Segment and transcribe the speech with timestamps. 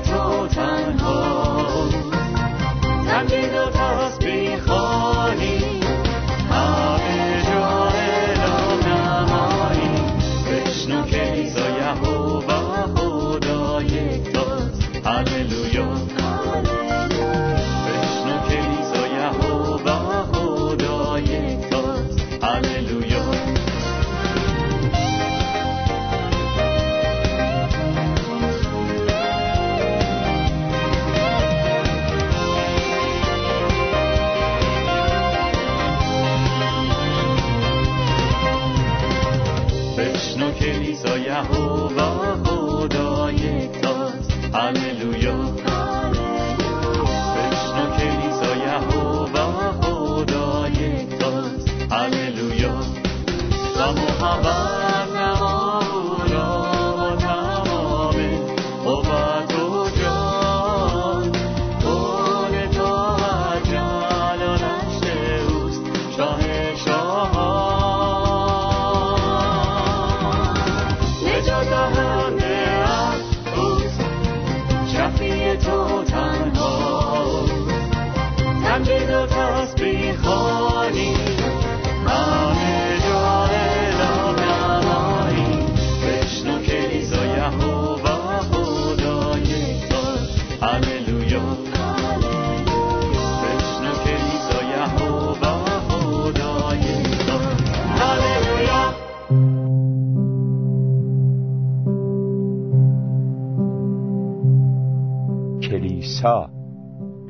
[0.00, 1.47] تو تنها.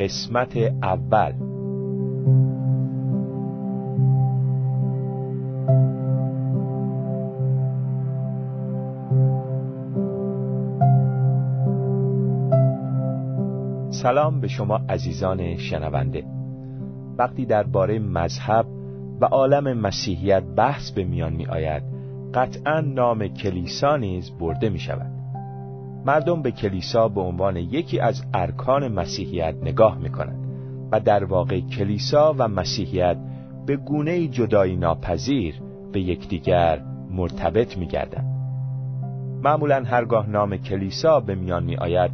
[0.00, 1.32] قسمت اول.
[13.90, 16.24] سلام به شما عزیزان شنونده.
[17.18, 18.77] وقتی درباره مذهب
[19.20, 21.82] و عالم مسیحیت بحث به میان می آید
[22.34, 25.10] قطعا نام کلیسا نیز برده می شود
[26.06, 30.48] مردم به کلیسا به عنوان یکی از ارکان مسیحیت نگاه می‌کنند
[30.92, 33.16] و در واقع کلیسا و مسیحیت
[33.66, 35.54] به گونه جدایی ناپذیر
[35.92, 36.80] به یکدیگر
[37.10, 38.38] مرتبط میگردند.
[39.42, 42.10] معمولا هرگاه نام کلیسا به میان می آید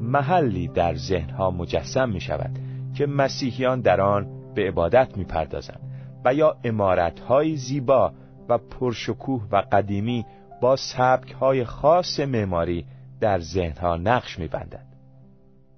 [0.00, 2.50] محلی در ذهنها مجسم می شود
[2.94, 5.85] که مسیحیان در آن به عبادت می پردازند
[6.26, 8.12] و یا امارتهای زیبا
[8.48, 10.26] و پرشکوه و قدیمی
[10.60, 12.86] با سبکهای خاص معماری
[13.20, 14.86] در ذهنها نقش میبندد.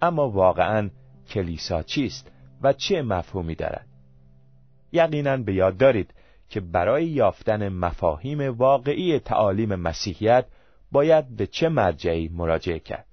[0.03, 0.91] اما واقعا
[1.29, 2.31] کلیسا چیست
[2.63, 3.87] و چه مفهومی دارد؟
[4.93, 6.15] یقینا به یاد دارید
[6.49, 10.45] که برای یافتن مفاهیم واقعی تعالیم مسیحیت
[10.93, 13.07] باید به چه مرجعی مراجعه کرد؟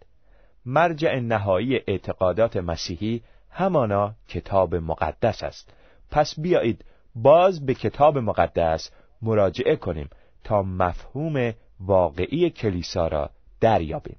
[0.66, 5.74] مرجع نهایی اعتقادات مسیحی همانا کتاب مقدس است.
[6.12, 10.10] پس بیایید باز به کتاب مقدس مراجعه کنیم
[10.44, 14.18] تا مفهوم واقعی کلیسا را دریابیم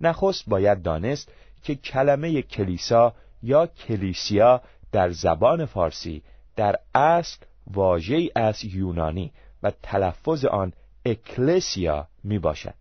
[0.00, 1.32] نخست باید دانست
[1.62, 6.22] که کلمه کلیسا یا کلیسیا در زبان فارسی
[6.56, 10.72] در اصل واژه‌ای از یونانی و تلفظ آن
[11.04, 12.74] اکلسیا می باشد.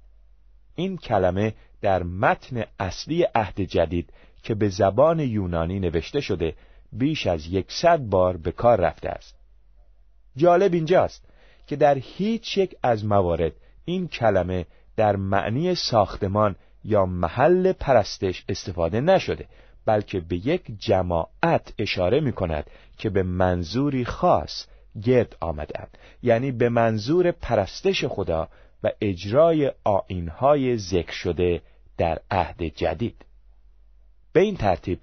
[0.75, 6.55] این کلمه در متن اصلی عهد جدید که به زبان یونانی نوشته شده
[6.91, 9.35] بیش از یکصد بار به کار رفته است.
[10.35, 11.25] جالب اینجاست
[11.67, 13.51] که در هیچ یک از موارد
[13.85, 14.65] این کلمه
[14.95, 19.47] در معنی ساختمان یا محل پرستش استفاده نشده
[19.85, 24.67] بلکه به یک جماعت اشاره می کند که به منظوری خاص
[25.03, 28.49] گرد آمدند یعنی به منظور پرستش خدا
[28.83, 31.61] و اجرای آینهای ذکر شده
[31.97, 33.25] در عهد جدید
[34.33, 34.99] به این ترتیب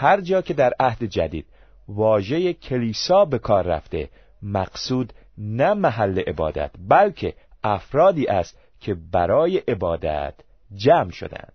[0.00, 1.46] هر جا که در عهد جدید
[1.88, 4.08] واژه کلیسا به کار رفته
[4.42, 7.34] مقصود نه محل عبادت بلکه
[7.64, 10.34] افرادی است که برای عبادت
[10.74, 11.52] جمع شدند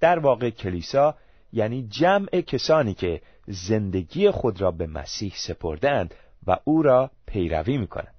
[0.00, 1.14] در واقع کلیسا
[1.52, 6.14] یعنی جمع کسانی که زندگی خود را به مسیح سپردند
[6.46, 8.14] و او را پیروی می کنند.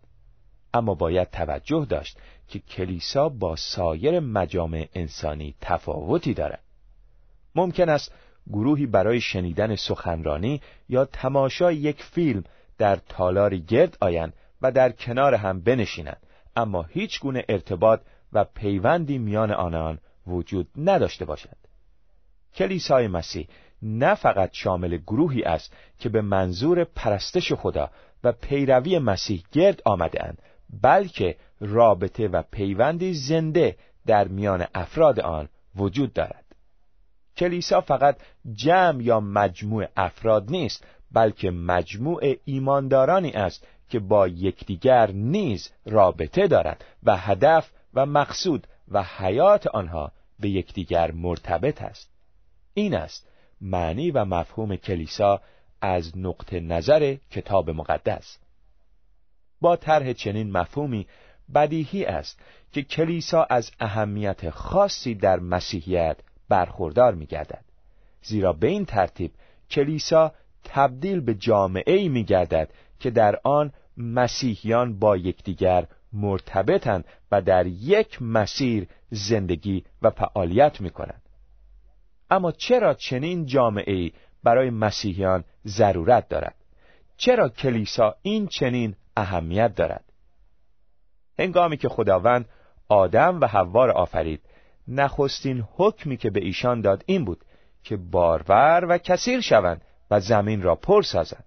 [0.73, 2.17] اما باید توجه داشت
[2.47, 6.63] که کلیسا با سایر مجامع انسانی تفاوتی دارد.
[7.55, 8.13] ممکن است
[8.51, 12.43] گروهی برای شنیدن سخنرانی یا تماشای یک فیلم
[12.77, 16.21] در تالاری گرد آیند و در کنار هم بنشینند.
[16.55, 18.01] اما هیچ گونه ارتباط
[18.33, 21.57] و پیوندی میان آنان وجود نداشته باشد.
[22.55, 23.47] کلیسای مسیح
[23.81, 27.89] نه فقط شامل گروهی است که به منظور پرستش خدا
[28.23, 30.41] و پیروی مسیح گرد آمده اند
[30.81, 33.75] بلکه رابطه و پیوندی زنده
[34.05, 36.44] در میان افراد آن وجود دارد.
[37.37, 38.17] کلیسا فقط
[38.53, 46.85] جمع یا مجموع افراد نیست بلکه مجموع ایماندارانی است که با یکدیگر نیز رابطه دارد
[47.03, 52.09] و هدف و مقصود و حیات آنها به یکدیگر مرتبط است.
[52.73, 53.27] این است
[53.61, 55.41] معنی و مفهوم کلیسا
[55.81, 58.37] از نقطه نظر کتاب مقدس.
[59.61, 61.07] با طرح چنین مفهومی
[61.55, 62.39] بدیهی است
[62.71, 66.17] که کلیسا از اهمیت خاصی در مسیحیت
[66.49, 67.65] برخوردار می گردد.
[68.21, 69.31] زیرا به این ترتیب
[69.69, 70.31] کلیسا
[70.63, 72.69] تبدیل به جامعه می گردد
[72.99, 80.89] که در آن مسیحیان با یکدیگر مرتبطند و در یک مسیر زندگی و فعالیت می
[80.89, 81.21] کنند.
[82.29, 84.11] اما چرا چنین جامعه
[84.43, 86.55] برای مسیحیان ضرورت دارد؟
[87.17, 90.03] چرا کلیسا این چنین اهمیت دارد؟
[91.39, 92.49] هنگامی که خداوند
[92.89, 94.41] آدم و حوا را آفرید
[94.87, 97.45] نخستین حکمی که به ایشان داد این بود
[97.83, 101.45] که بارور و کثیر شوند و زمین را پر سازند.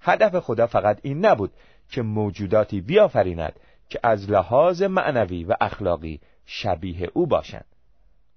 [0.00, 1.52] هدف خدا فقط این نبود
[1.90, 3.52] که موجوداتی بیافریند
[3.88, 7.64] که از لحاظ معنوی و اخلاقی شبیه او باشند.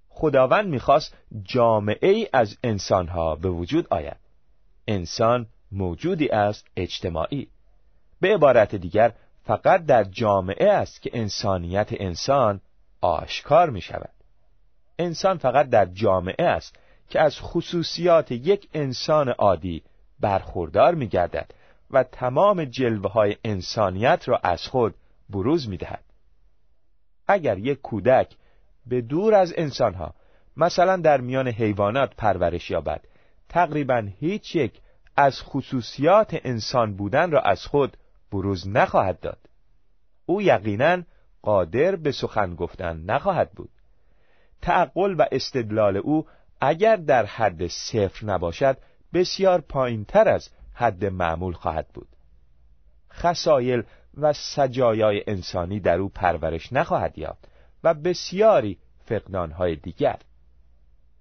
[0.08, 4.16] خداوند می‌خواست جامعه ای از انسانها به وجود آید.
[4.88, 7.48] انسان موجودی است اجتماعی.
[8.20, 9.12] به عبارت دیگر
[9.42, 12.60] فقط در جامعه است که انسانیت انسان
[13.04, 14.10] آشکار می شود
[14.98, 16.76] انسان فقط در جامعه است
[17.08, 19.82] که از خصوصیات یک انسان عادی
[20.20, 21.50] برخوردار می گردد
[21.90, 24.94] و تمام جلوه های انسانیت را از خود
[25.30, 26.04] بروز می دهد.
[27.26, 28.36] اگر یک کودک
[28.86, 30.14] به دور از انسانها
[30.56, 33.00] مثلا در میان حیوانات پرورش یابد
[33.48, 34.80] تقریبا هیچ یک
[35.16, 37.96] از خصوصیات انسان بودن را از خود
[38.32, 39.38] بروز نخواهد داد
[40.26, 41.02] او یقینا
[41.44, 43.70] قادر به سخن گفتن نخواهد بود.
[44.62, 46.26] تعقل و استدلال او
[46.60, 48.76] اگر در حد صفر نباشد
[49.14, 52.08] بسیار پایین تر از حد معمول خواهد بود.
[53.12, 53.82] خسایل
[54.16, 57.48] و سجایای انسانی در او پرورش نخواهد یافت
[57.84, 60.18] و بسیاری فقدانهای دیگر.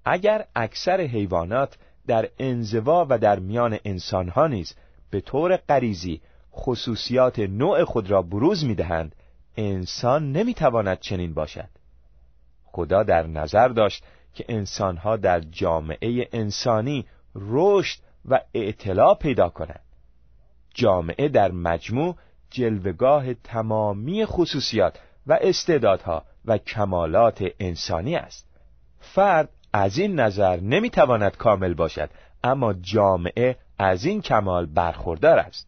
[0.06, 1.78] اگر اکثر حیوانات
[2.08, 4.76] در انزوا و در میان انسانها نیز
[5.10, 6.22] به طور غریزی
[6.54, 9.16] خصوصیات نوع خود را بروز می‌دهند
[9.58, 11.70] انسان نمی‌تواند چنین باشد.
[12.64, 14.04] خدا در نظر داشت
[14.34, 17.06] که انسانها در جامعه انسانی
[17.36, 19.84] رشد و اعتلاع پیدا کنند.
[20.74, 22.16] جامعه در مجموع
[22.50, 28.48] جلوگاه تمامی خصوصیات و استعدادها و کمالات انسانی است.
[29.00, 32.10] فرد از این نظر نمی‌تواند کامل باشد
[32.44, 35.68] اما جامعه از این کمال برخوردار است.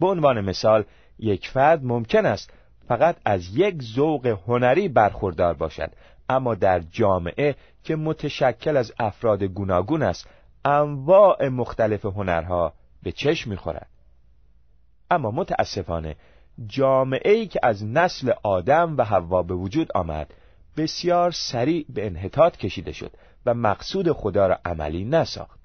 [0.00, 0.84] به عنوان مثال
[1.18, 2.52] یک فرد ممکن است
[2.88, 5.90] فقط از یک ذوق هنری برخوردار باشد
[6.28, 7.54] اما در جامعه
[7.84, 10.28] که متشکل از افراد گوناگون است
[10.64, 13.86] انواع مختلف هنرها به چشم می‌خورد.
[15.10, 16.16] اما متاسفانه
[16.66, 20.34] جامعه ای که از نسل آدم و حوا به وجود آمد
[20.76, 23.12] بسیار سریع به انحطاط کشیده شد
[23.46, 25.58] و مقصود خدا را عملی نساخت.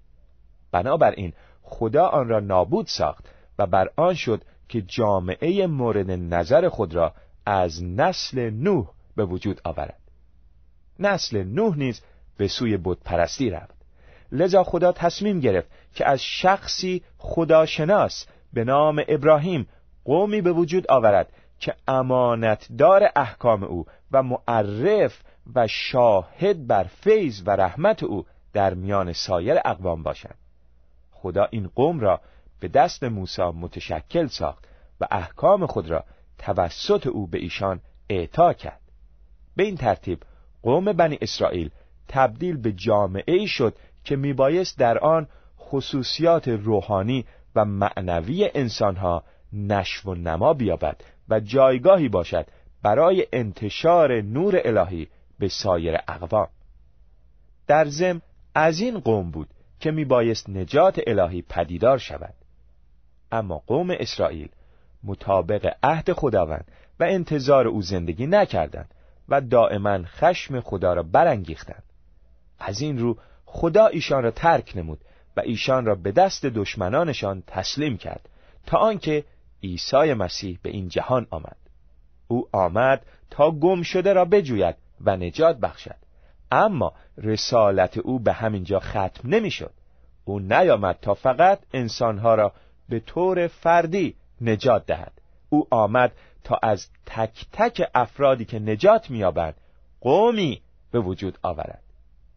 [0.72, 6.96] بنابراین خدا آن را نابود ساخت و بر آن شد که جامعه مورد نظر خود
[6.96, 7.14] را
[7.46, 10.00] از نسل نوح به وجود آورد.
[11.00, 12.02] نسل نوح نیز
[12.38, 13.76] به سوی پرستی رفت.
[14.32, 19.68] لذا خدا تصمیم گرفت که از شخصی خداشناس به نام ابراهیم
[20.06, 21.30] قومی به وجود آورد
[21.60, 25.22] که امانتدار احکام او و معرف
[25.56, 30.36] و شاهد بر فیض و رحمت او در میان سایر اقوام باشند
[31.12, 32.22] خدا این قوم را
[32.64, 34.68] به دست موسی متشکل ساخت
[35.02, 36.04] و احکام خود را
[36.38, 37.80] توسط او به ایشان
[38.10, 38.80] اعطا کرد.
[39.56, 40.20] به این ترتیب
[40.62, 41.70] قوم بنی اسرائیل
[42.08, 45.28] تبدیل به جامعه ای شد که میبایست در آن
[45.60, 52.46] خصوصیات روحانی و معنوی انسانها نشو و نما بیابد و جایگاهی باشد
[52.84, 55.08] برای انتشار نور الهی
[55.40, 56.48] به سایر اقوام.
[57.68, 58.22] در زم
[58.56, 59.48] از این قوم بود
[59.80, 62.34] که میبایست نجات الهی پدیدار شود.
[63.34, 64.50] اما قوم اسرائیل
[65.04, 68.94] مطابق عهد خداوند و انتظار او زندگی نکردند
[69.30, 71.84] و دائما خشم خدا را برانگیختند.
[72.60, 75.00] از این رو خدا ایشان را ترک نمود
[75.38, 78.30] و ایشان را به دست دشمنانشان تسلیم کرد
[78.66, 79.24] تا آنکه
[79.64, 81.58] عیسی مسیح به این جهان آمد.
[82.28, 85.96] او آمد تا گم شده را بجوید و نجات بخشد.
[86.52, 89.72] اما رسالت او به همینجا ختم نمی‌شد.
[90.26, 92.54] او نیامد تا فقط انسانها را
[92.90, 95.12] به طور فردی نجات دهد.
[95.50, 96.12] او آمد
[96.44, 99.56] تا از تک تک افرادی که نجات مییابند
[100.02, 100.62] قومی
[100.92, 101.84] به وجود آورد.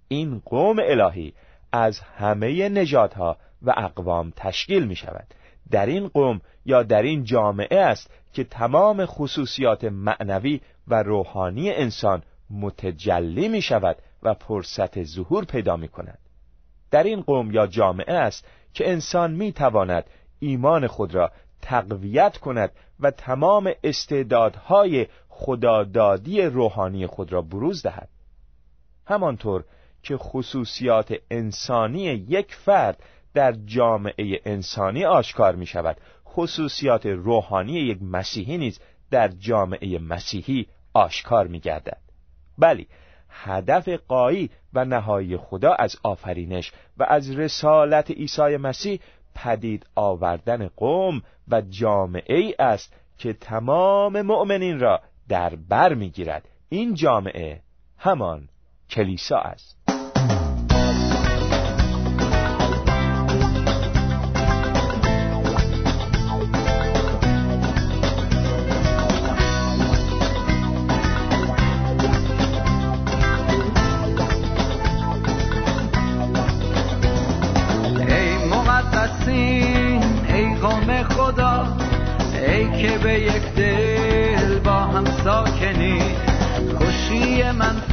[0.08, 1.32] این قوم الهی
[1.72, 5.26] از همه نژادها و اقوام تشکیل می شود
[5.70, 12.22] در این قوم یا در این جامعه است که تمام خصوصیات معنوی و روحانی انسان
[12.50, 16.18] متجلی می شود و فرصت ظهور پیدا می کند
[16.90, 20.04] در این قوم یا جامعه است که انسان می تواند
[20.38, 28.08] ایمان خود را تقویت کند و تمام استعدادهای خدادادی روحانی خود را بروز دهد.
[29.06, 29.64] همانطور
[30.02, 33.02] که خصوصیات انسانی یک فرد
[33.34, 41.46] در جامعه انسانی آشکار می شود خصوصیات روحانی یک مسیحی نیز در جامعه مسیحی آشکار
[41.46, 42.00] می گردد
[42.58, 42.88] بلی
[43.28, 49.00] هدف قایی و نهایی خدا از آفرینش و از رسالت عیسی مسیح
[49.36, 56.48] پدید آوردن قوم و جامعه ای است که تمام مؤمنین را در بر می‌گیرد.
[56.68, 57.60] این جامعه
[57.98, 58.48] همان
[58.90, 59.75] کلیسا است.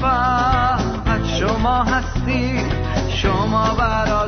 [0.03, 2.59] فقط شما هستی
[3.09, 4.22] شما برای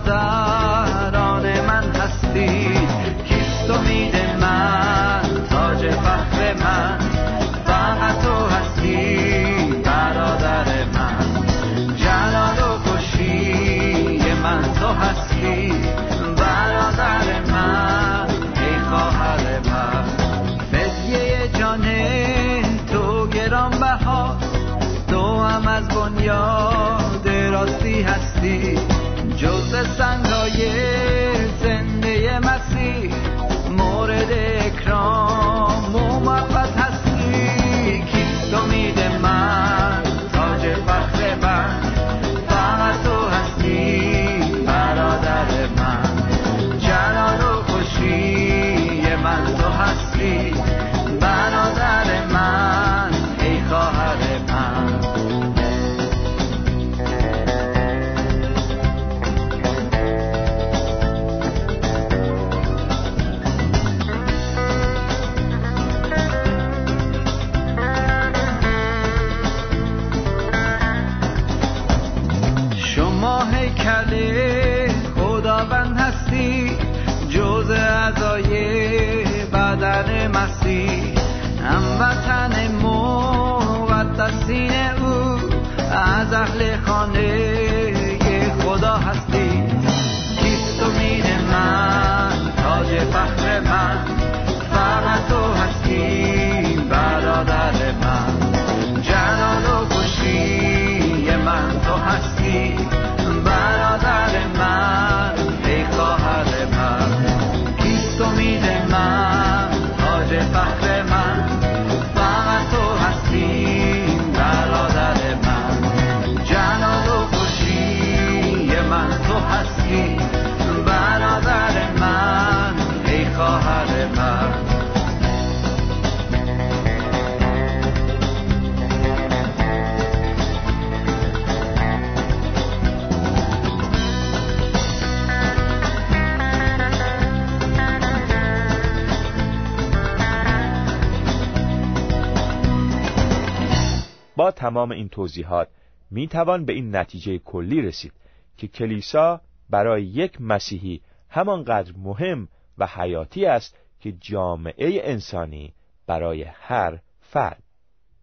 [144.65, 145.67] تمام این توضیحات
[146.11, 148.11] می توان به این نتیجه کلی رسید.
[148.57, 152.47] که کلیسا برای یک مسیحی همانقدر مهم
[152.77, 155.73] و حیاتی است که جامعه انسانی
[156.07, 157.63] برای هر فرد.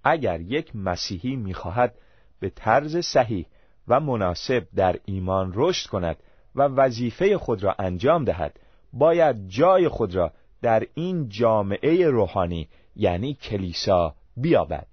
[0.04, 1.94] اگر یک مسیحی می‌خواهد
[2.40, 3.46] به طرز صحیح
[3.88, 6.16] و مناسب در ایمان رشد کند
[6.54, 8.60] و وظیفه خود را انجام دهد
[8.92, 14.86] باید جای خود را در این جامعه روحانی یعنی کلیسا بیابد.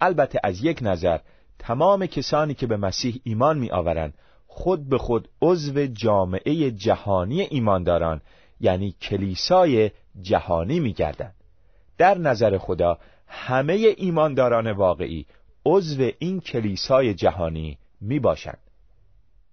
[0.00, 1.18] البته از یک نظر
[1.58, 4.14] تمام کسانی که به مسیح ایمان می آورند
[4.56, 8.20] خود به خود عضو جامعه جهانی ایمانداران
[8.60, 11.34] یعنی کلیسای جهانی میگردند
[11.98, 15.26] در نظر خدا همه ایمانداران واقعی
[15.66, 18.58] عضو این کلیسای جهانی می باشند.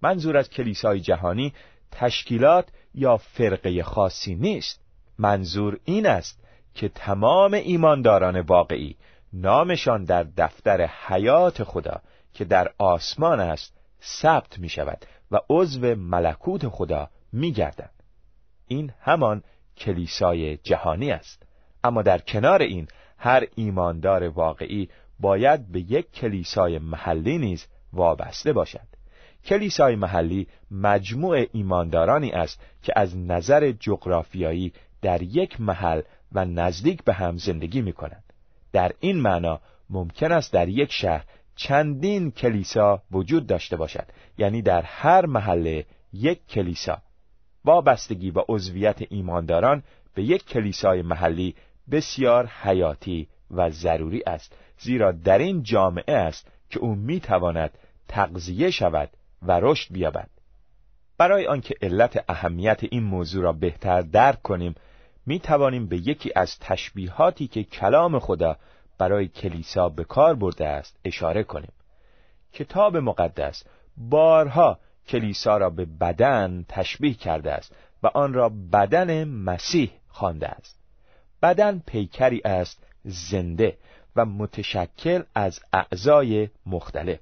[0.02, 1.52] منظور از کلیسای جهانی
[1.90, 4.80] تشکیلات یا فرقه خاصی نیست
[5.18, 6.44] منظور این است
[6.74, 8.96] که تمام ایمانداران واقعی
[9.32, 12.00] نامشان در دفتر حیات خدا
[12.34, 18.02] که در آسمان است ثبت می شود و عضو ملکوت خدا می گردند.
[18.66, 19.42] این همان
[19.76, 21.42] کلیسای جهانی است
[21.84, 24.88] اما در کنار این هر ایماندار واقعی
[25.20, 28.86] باید به یک کلیسای محلی نیز وابسته باشد
[29.44, 37.12] کلیسای محلی مجموع ایماندارانی است که از نظر جغرافیایی در یک محل و نزدیک به
[37.12, 38.24] هم زندگی می کنند.
[38.72, 41.24] در این معنا ممکن است در یک شهر
[41.56, 44.06] چندین کلیسا وجود داشته باشد.
[44.38, 46.98] یعنی در هر محله یک کلیسا.
[47.64, 49.82] وابستگی و عضویت ایمانداران
[50.14, 51.54] به یک کلیسای محلی
[51.90, 54.56] بسیار حیاتی و ضروری است.
[54.78, 57.70] زیرا در این جامعه است که او می‌تواند
[58.08, 59.10] تغذیه شود
[59.42, 60.28] و رشد بیابد.
[61.18, 64.74] برای آنکه علت اهمیت این موضوع را بهتر درک کنیم
[65.26, 68.56] می توانیم به یکی از تشبیهاتی که کلام خدا
[69.02, 71.72] برای کلیسا به کار برده است اشاره کنیم.
[72.52, 73.64] کتاب مقدس
[73.96, 74.78] بارها
[75.08, 80.76] کلیسا را به بدن تشبیه کرده است و آن را بدن مسیح خوانده است.
[81.42, 83.76] بدن پیکری است زنده
[84.16, 87.18] و متشکل از اعضای مختلف.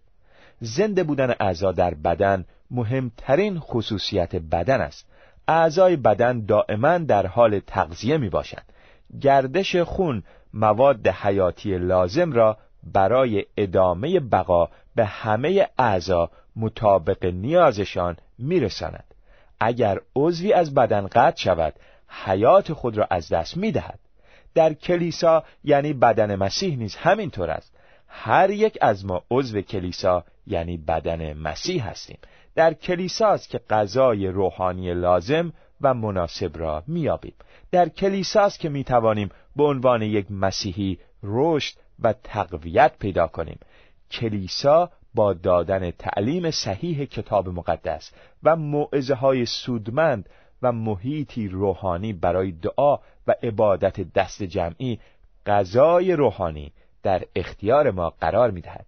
[0.60, 5.06] زنده بودن اعضا در بدن مهمترین خصوصیت بدن است.
[5.48, 8.72] اعضای بدن دائما در حال تغذیه می باشند
[9.20, 10.22] گردش خون
[10.54, 12.56] مواد حیاتی لازم را
[12.92, 19.04] برای ادامه بقا به همه اعضا مطابق نیازشان میرساند.
[19.60, 21.74] اگر عضوی از بدن قطع شود
[22.24, 23.98] حیات خود را از دست می‌دهد.
[24.54, 27.76] در کلیسا یعنی بدن مسیح نیز همینطور است.
[28.08, 32.18] هر یک از ما عضو کلیسا یعنی بدن مسیح هستیم.
[32.54, 37.34] در کلیسا است که غذای روحانی لازم و مناسب را میابیم
[37.70, 43.58] در کلیسا است که می‌توانیم به عنوان یک مسیحی رشد و تقویت پیدا کنیم
[44.10, 48.12] کلیسا با دادن تعلیم صحیح کتاب مقدس
[48.42, 50.28] و موعظه های سودمند
[50.62, 55.00] و محیطی روحانی برای دعا و عبادت دست جمعی
[55.46, 58.86] غذای روحانی در اختیار ما قرار می دهد.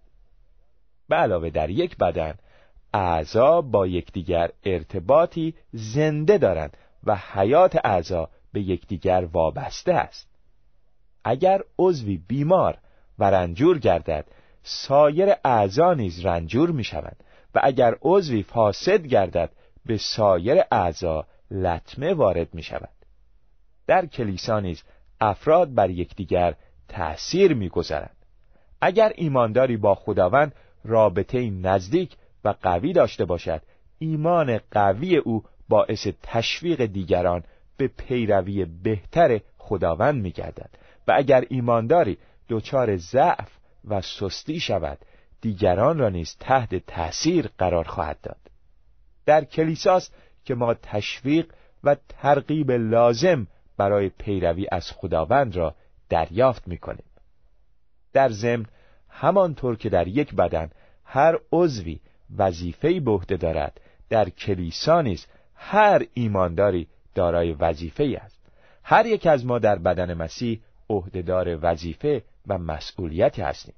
[1.09, 2.33] به علاوه در یک بدن
[2.93, 10.27] اعضا با یکدیگر ارتباطی زنده دارند و حیات اعضا به یکدیگر وابسته است.
[11.23, 12.77] اگر عضوی بیمار
[13.19, 14.25] و رنجور گردد
[14.63, 17.23] سایر اعضا نیز رنجور می شوند
[17.55, 19.49] و اگر عضوی فاسد گردد
[19.85, 22.89] به سایر اعضا لطمه وارد می شود
[23.87, 24.83] در کلیسا نیز
[25.21, 26.55] افراد بر یکدیگر
[26.87, 28.15] تأثیر می‌گذارند.
[28.81, 33.61] اگر ایمانداری با خداوند رابطه نزدیک و قوی داشته باشد
[33.99, 37.43] ایمان قوی او باعث تشویق دیگران
[37.77, 40.69] به پیروی بهتر خداوند میگردد.
[41.07, 42.17] و اگر ایمانداری
[42.49, 43.49] دچار ضعف
[43.87, 44.97] و سستی شود
[45.41, 48.37] دیگران را نیز تحت تأثیر قرار خواهد داد.
[49.25, 55.75] در کلیساست که ما تشویق و ترغیب لازم برای پیروی از خداوند را
[56.09, 57.05] دریافت می‌کنیم.
[58.13, 58.65] در ضمن
[59.09, 60.69] همانطور که در یک بدن
[61.05, 61.99] هر عضوی
[62.37, 68.39] وظیفه‌ای به عهده دارد در کلیسا نیز هر ایمانداری دارای وظیفه است.
[68.83, 73.75] هر یک از ما در بدن مسیح عهدهدار وظیفه و مسئولیتی هستیم.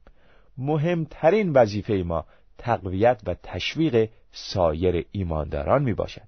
[0.58, 2.26] مهمترین وظیفه ما
[2.58, 6.28] تقویت و تشویق سایر ایمانداران می باشد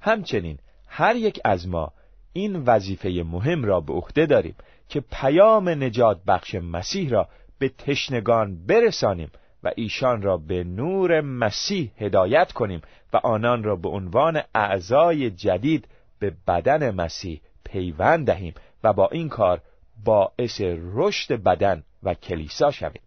[0.00, 1.92] همچنین هر یک از ما
[2.32, 4.54] این وظیفه مهم را به عهده داریم
[4.88, 9.30] که پیام نجات بخش مسیح را به تشنگان برسانیم
[9.62, 15.88] و ایشان را به نور مسیح هدایت کنیم و آنان را به عنوان اعضای جدید
[16.18, 19.60] به بدن مسیح پیوند دهیم و با این کار
[20.04, 20.60] باعث
[20.94, 23.02] رشد بدن و کلیسا شویم.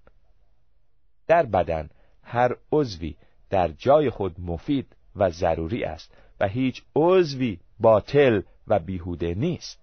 [1.28, 1.90] در بدن
[2.24, 3.16] هر عضوی
[3.50, 9.80] در جای خود مفید و ضروری است و هیچ عضوی باطل و بیهوده نیست.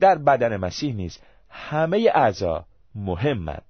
[0.00, 1.18] در بدن مسیح نیز
[1.48, 3.67] همه اعضا مهمند.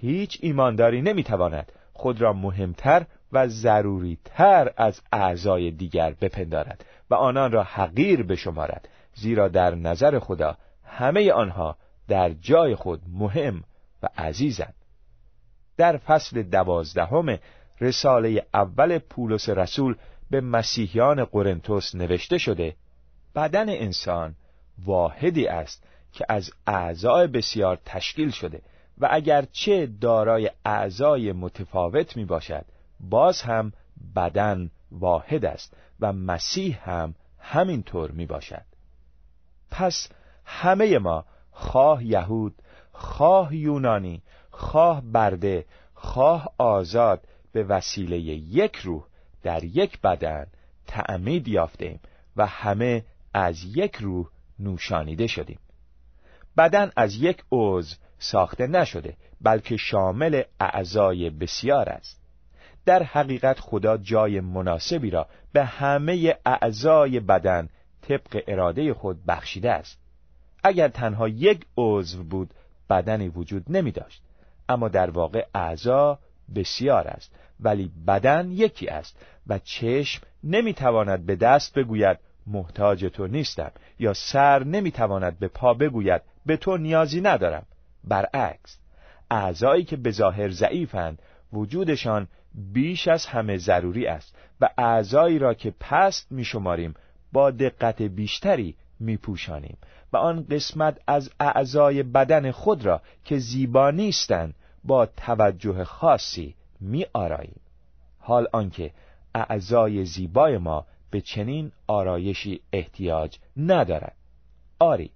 [0.00, 7.62] هیچ ایمانداری نمی‌تواند خود را مهمتر و ضروریتر از اعضای دیگر بپندارد و آنان را
[7.62, 11.76] حقیر بشمارد زیرا در نظر خدا همه آنها
[12.08, 13.64] در جای خود مهم
[14.02, 14.74] و عزیزند.
[15.76, 17.38] در فصل دوازدهم
[17.80, 19.96] رساله اول پولس رسول
[20.30, 22.76] به مسیحیان قرنتس نوشته شده
[23.34, 24.34] بدن انسان
[24.84, 28.60] واحدی است که از اعضای بسیار تشکیل شده
[28.98, 32.64] و اگرچه دارای اعضای متفاوت می باشد
[33.00, 33.72] باز هم
[34.16, 38.64] بدن واحد است و مسیح هم همینطور می باشد
[39.70, 40.08] پس
[40.44, 42.54] همه ما خواه یهود
[42.92, 49.04] خواه یونانی خواه برده خواه آزاد به وسیله یک روح
[49.42, 50.46] در یک بدن
[50.86, 52.00] تعمید یافتیم
[52.36, 53.04] و همه
[53.34, 54.26] از یک روح
[54.58, 55.58] نوشانیده شدیم.
[56.56, 62.20] بدن از یک عضو ساخته نشده بلکه شامل اعضای بسیار است.
[62.86, 67.68] در حقیقت خدا جای مناسبی را به همه اعضای بدن
[68.02, 69.98] طبق اراده خود بخشیده است.
[70.64, 72.50] اگر تنها یک عضو بود
[72.90, 74.22] بدنی وجود نمی داشت.
[74.68, 76.18] اما در واقع اعضا
[76.54, 83.70] بسیار است ولی بدن یکی است و چشم نمی‌تواند به دست بگوید محتاج تو نیستم
[83.98, 87.66] یا سر نمی‌تواند به پا بگوید به تو نیازی ندارم.
[88.06, 88.78] برعکس
[89.30, 92.28] اعضایی که به ظاهر ضعیفند وجودشان
[92.72, 96.94] بیش از همه ضروری است و اعضایی را که پست میشماریم
[97.32, 99.76] با دقت بیشتری میپوشانیم
[100.12, 107.06] و آن قسمت از اعضای بدن خود را که زیبا نیستند با توجه خاصی می
[107.12, 107.60] آراییم.
[108.18, 108.90] حال آنکه
[109.34, 114.16] اعضای زیبای ما به چنین آرایشی احتیاج ندارد
[114.78, 115.10] آری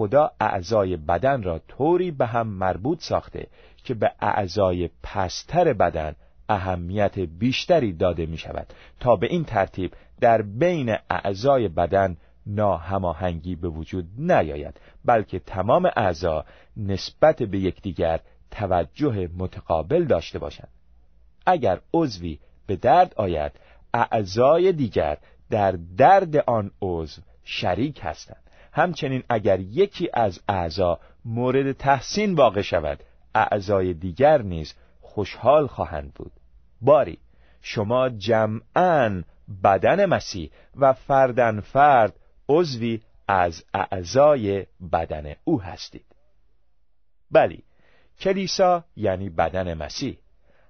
[0.00, 3.46] خدا اعضای بدن را طوری به هم مربوط ساخته
[3.84, 6.14] که به اعضای پستر بدن
[6.48, 8.66] اهمیت بیشتری داده می شود.
[9.00, 16.44] تا به این ترتیب در بین اعضای بدن ناهماهنگی به وجود نیاید بلکه تمام اعضا
[16.76, 20.68] نسبت به یکدیگر توجه متقابل داشته باشند.
[21.46, 23.52] اگر عضوی به درد آید
[23.94, 25.18] اعضای دیگر
[25.50, 28.49] در درد آن عضو شریک هستند.
[28.72, 33.02] همچنین اگر یکی از اعضا مورد تحسین واقع شود
[33.34, 36.32] اعضای دیگر نیز خوشحال خواهند بود.
[36.80, 37.18] باری
[37.62, 39.22] شما جمعا
[39.64, 42.14] بدن مسیح و فردن فرد
[42.48, 46.06] عضوی از اعضای بدن او هستید.
[47.30, 47.64] بلی
[48.20, 50.18] کلیسا یعنی بدن مسیح.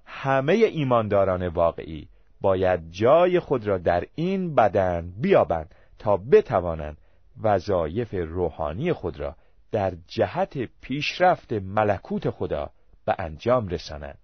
[0.05, 2.07] همه ایمانداران واقعی
[2.41, 6.97] باید جای خود را در این بدن بیابند تا بتوانند
[7.43, 9.35] وظایف روحانی خود را
[9.71, 12.69] در جهت پیشرفت ملکوت خدا
[13.05, 14.19] به انجام رسانند.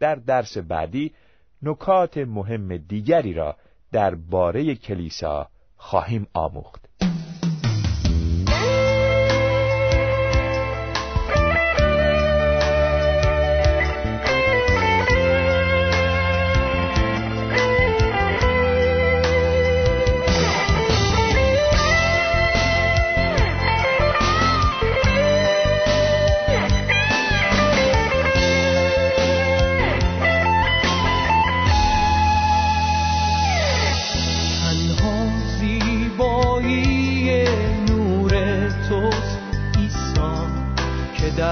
[0.00, 1.14] در درس بعدی
[1.62, 3.56] نکات مهم دیگری را
[3.92, 6.88] درباره کلیسا خواهیم آموخت.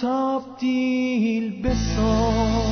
[0.00, 2.71] تبدیل بساز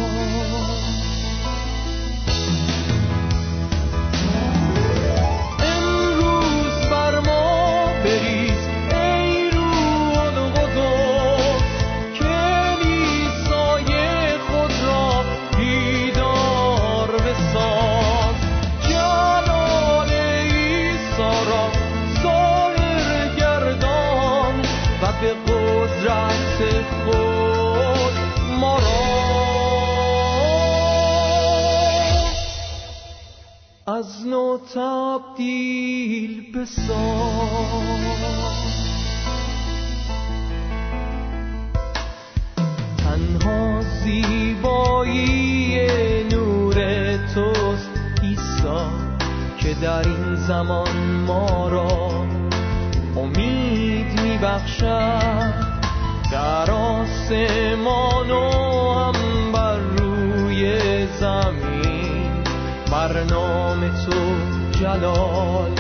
[34.75, 36.91] تبدیل بساز.
[42.99, 45.79] تنها زیبایی
[46.33, 46.77] نور
[47.35, 47.91] توست
[48.23, 48.91] ایسا
[49.83, 52.27] در این زمان ما را
[53.17, 55.71] امید میبخشد.
[56.33, 58.51] در آسمان و
[58.95, 62.45] هم بر روی زمین
[62.91, 64.00] بر نام تو
[64.81, 65.80] جلال.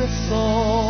[0.00, 0.85] از نو تبدیل بساز